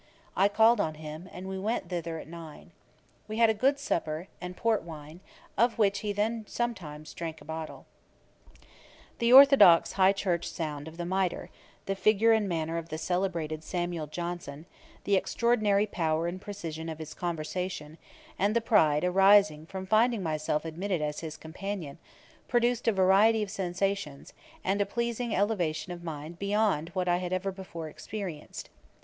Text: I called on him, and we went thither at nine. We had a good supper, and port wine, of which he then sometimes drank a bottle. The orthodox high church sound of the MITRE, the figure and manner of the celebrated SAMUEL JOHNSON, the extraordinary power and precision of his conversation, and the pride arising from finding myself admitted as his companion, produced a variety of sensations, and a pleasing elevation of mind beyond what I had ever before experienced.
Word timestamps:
I 0.35 0.47
called 0.47 0.79
on 0.81 0.95
him, 0.95 1.29
and 1.31 1.47
we 1.47 1.59
went 1.59 1.89
thither 1.89 2.17
at 2.17 2.27
nine. 2.27 2.71
We 3.27 3.37
had 3.37 3.51
a 3.51 3.53
good 3.53 3.77
supper, 3.77 4.27
and 4.41 4.57
port 4.57 4.81
wine, 4.81 5.19
of 5.59 5.77
which 5.77 5.99
he 5.99 6.11
then 6.11 6.43
sometimes 6.47 7.13
drank 7.13 7.39
a 7.39 7.45
bottle. 7.45 7.85
The 9.19 9.31
orthodox 9.31 9.91
high 9.91 10.13
church 10.13 10.49
sound 10.49 10.87
of 10.87 10.97
the 10.97 11.05
MITRE, 11.05 11.51
the 11.85 11.93
figure 11.93 12.31
and 12.31 12.49
manner 12.49 12.79
of 12.79 12.89
the 12.89 12.97
celebrated 12.97 13.63
SAMUEL 13.63 14.07
JOHNSON, 14.07 14.65
the 15.03 15.15
extraordinary 15.15 15.85
power 15.85 16.25
and 16.25 16.41
precision 16.41 16.89
of 16.89 16.97
his 16.97 17.13
conversation, 17.13 17.99
and 18.39 18.55
the 18.55 18.59
pride 18.59 19.03
arising 19.03 19.67
from 19.67 19.85
finding 19.85 20.23
myself 20.23 20.65
admitted 20.65 21.03
as 21.03 21.19
his 21.19 21.37
companion, 21.37 21.99
produced 22.47 22.87
a 22.87 22.91
variety 22.91 23.43
of 23.43 23.51
sensations, 23.51 24.33
and 24.63 24.81
a 24.81 24.85
pleasing 24.87 25.35
elevation 25.35 25.93
of 25.93 26.03
mind 26.03 26.39
beyond 26.39 26.89
what 26.95 27.07
I 27.07 27.17
had 27.17 27.31
ever 27.31 27.51
before 27.51 27.87
experienced. 27.87 28.71